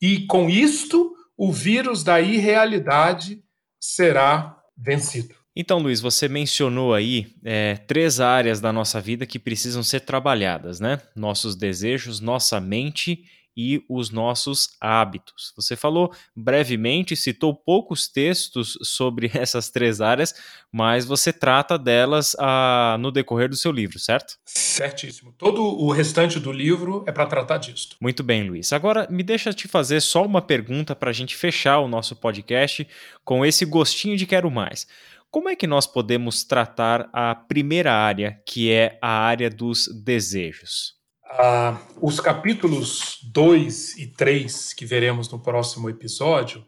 [0.00, 3.44] E com isto, o vírus da irrealidade
[3.78, 5.37] será vencido.
[5.54, 10.78] Então, Luiz, você mencionou aí é, três áreas da nossa vida que precisam ser trabalhadas,
[10.78, 11.00] né?
[11.16, 13.24] Nossos desejos, nossa mente
[13.58, 15.52] e os nossos hábitos.
[15.56, 20.32] Você falou brevemente, citou poucos textos sobre essas três áreas,
[20.70, 24.38] mas você trata delas ah, no decorrer do seu livro, certo?
[24.44, 25.34] Certíssimo.
[25.36, 27.96] Todo o restante do livro é para tratar disso.
[28.00, 28.72] Muito bem, Luiz.
[28.72, 32.86] Agora, me deixa te fazer só uma pergunta para a gente fechar o nosso podcast
[33.24, 34.86] com esse gostinho de quero mais.
[35.30, 40.94] Como é que nós podemos tratar a primeira área, que é a área dos desejos?
[41.22, 46.64] Ah, os capítulos 2 e 3, que veremos no próximo episódio,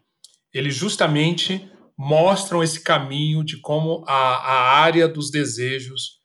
[0.52, 6.20] eles justamente mostram esse caminho de como a, a área dos desejos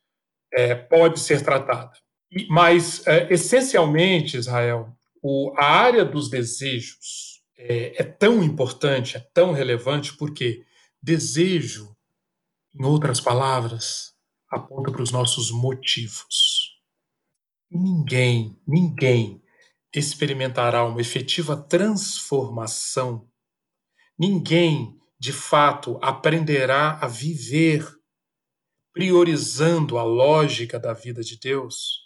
[0.53, 1.91] é, pode ser tratada.
[2.49, 4.89] Mas, é, essencialmente, Israel,
[5.23, 10.63] o, a área dos desejos é, é tão importante, é tão relevante, porque
[11.01, 11.94] desejo,
[12.77, 14.13] em outras palavras,
[14.51, 16.75] aponta para os nossos motivos
[17.75, 19.41] ninguém, ninguém
[19.93, 23.29] experimentará uma efetiva transformação,
[24.17, 27.87] ninguém, de fato, aprenderá a viver
[28.91, 32.05] priorizando a lógica da vida de Deus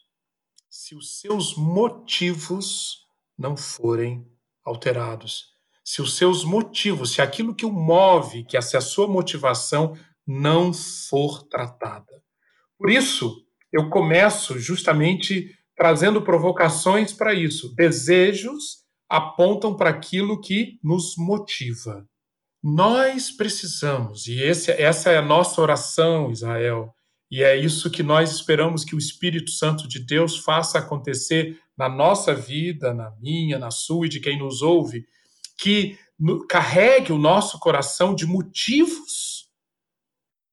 [0.70, 3.08] se os seus motivos
[3.38, 4.28] não forem
[4.64, 5.50] alterados.
[5.84, 9.98] Se os seus motivos, se aquilo que o move, que é a sua motivação,
[10.32, 12.22] não for tratada.
[12.78, 13.36] Por isso,
[13.74, 17.74] eu começo justamente trazendo provocações para isso.
[17.74, 22.08] Desejos apontam para aquilo que nos motiva.
[22.62, 26.94] Nós precisamos, e esse, essa é a nossa oração, Israel,
[27.32, 31.90] e é isso que nós esperamos que o Espírito Santo de Deus faça acontecer na
[31.90, 35.06] nossa vida, na minha, na sua e de quem nos ouve,
[35.58, 35.98] que
[36.48, 39.29] carregue o nosso coração de motivos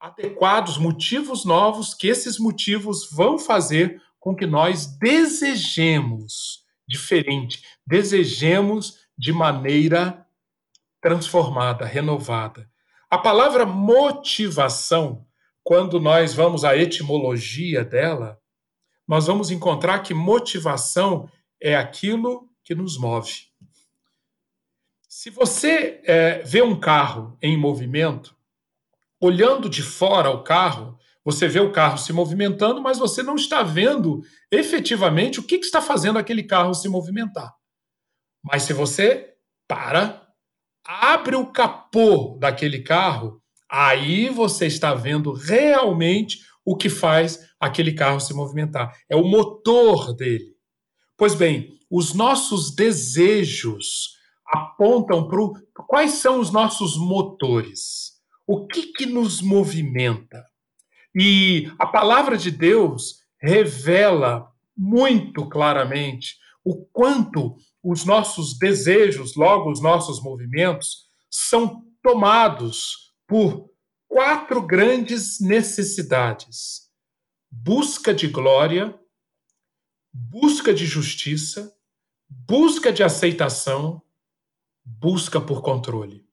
[0.00, 9.32] adequados, motivos novos, que esses motivos vão fazer com que nós desejemos diferente, desejemos de
[9.32, 10.26] maneira
[11.00, 12.68] transformada, renovada.
[13.08, 15.26] A palavra motivação,
[15.62, 18.40] quando nós vamos à etimologia dela,
[19.06, 21.30] nós vamos encontrar que motivação
[21.60, 23.32] é aquilo que nos move.
[25.08, 28.35] Se você é, vê um carro em movimento,
[29.20, 33.62] olhando de fora o carro, você vê o carro se movimentando, mas você não está
[33.62, 37.52] vendo efetivamente o que, está fazendo aquele carro se movimentar.
[38.44, 39.34] Mas se você
[39.66, 40.24] para,
[40.84, 48.20] abre o capô daquele carro, aí você está vendo realmente o que faz aquele carro
[48.20, 48.92] se movimentar.
[49.08, 50.54] É o motor dele.
[51.16, 58.15] Pois bem, os nossos desejos apontam para quais são os nossos motores.
[58.46, 60.44] O que, que nos movimenta?
[61.14, 69.80] E a palavra de Deus revela muito claramente o quanto os nossos desejos, logo os
[69.80, 73.70] nossos movimentos, são tomados por
[74.08, 76.90] quatro grandes necessidades:
[77.50, 78.98] busca de glória,
[80.12, 81.72] busca de justiça,
[82.28, 84.02] busca de aceitação,
[84.84, 86.25] busca por controle.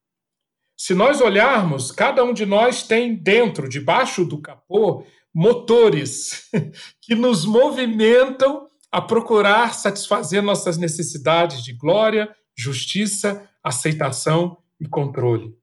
[0.86, 6.50] Se nós olharmos, cada um de nós tem dentro, debaixo do capô, motores
[7.02, 15.56] que nos movimentam a procurar satisfazer nossas necessidades de glória, justiça, aceitação e controle.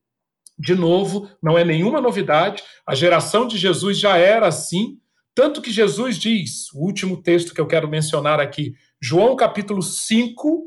[0.58, 5.00] De novo, não é nenhuma novidade, a geração de Jesus já era assim,
[5.34, 10.66] tanto que Jesus diz, o último texto que eu quero mencionar aqui, João capítulo 5,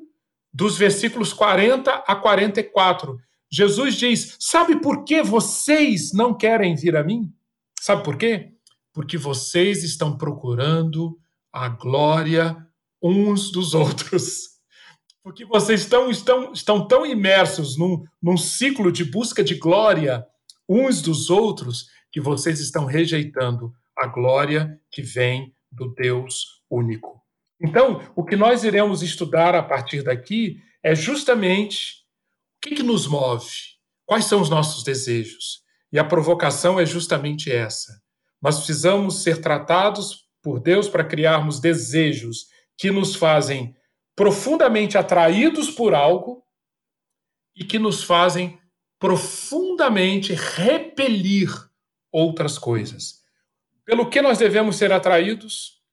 [0.53, 3.17] dos versículos 40 a 44.
[3.53, 7.31] Jesus diz: Sabe por que vocês não querem vir a mim?
[7.79, 8.51] Sabe por quê?
[8.91, 11.19] Porque vocês estão procurando
[11.51, 12.57] a glória
[12.99, 14.53] uns dos outros.
[15.23, 20.25] Porque vocês estão, estão, estão tão imersos num, num ciclo de busca de glória
[20.67, 27.21] uns dos outros que vocês estão rejeitando a glória que vem do Deus único.
[27.61, 32.02] Então, o que nós iremos estudar a partir daqui é justamente
[32.63, 33.51] que, que nos move,
[34.05, 35.61] quais são os nossos desejos.
[35.91, 38.01] E a provocação é justamente essa.
[38.41, 42.47] Nós precisamos ser tratados por Deus para criarmos desejos
[42.77, 43.75] que nos fazem
[44.15, 46.43] profundamente atraídos por algo
[47.55, 48.59] e que nos fazem
[48.97, 51.49] profundamente repelir
[52.11, 53.21] outras coisas.
[53.85, 55.83] Pelo que nós devemos ser atraídos?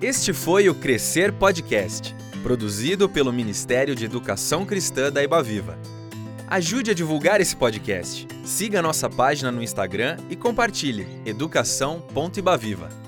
[0.00, 5.78] Este foi o Crescer Podcast, produzido pelo Ministério de Educação Cristã da Ibaviva.
[6.46, 8.28] Ajude a divulgar esse podcast.
[8.44, 13.05] Siga nossa página no Instagram e compartilhe educação.ibaviva.